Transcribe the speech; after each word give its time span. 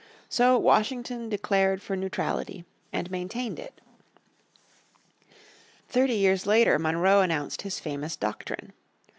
So 0.29 0.57
Washington 0.57 1.29
declared 1.29 1.79
for 1.79 1.95
neutrality, 1.95 2.65
and 2.91 3.11
maintained 3.11 3.59
it. 3.59 3.79
Thirty 5.89 6.15
years 6.15 6.47
later 6.47 6.79
Monroe 6.79 7.21
announced 7.21 7.61
his 7.61 7.79
famous 7.79 8.15
Doctrine. 8.15 8.73